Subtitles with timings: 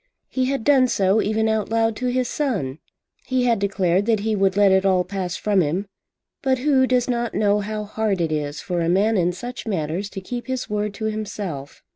[0.29, 2.79] He had done so even out loud to his son.
[3.27, 5.85] He had declared that he would "let it all pass from him."
[6.41, 10.09] But who does not know how hard it is for a man in such matters
[10.09, 11.83] to keep his word to himself?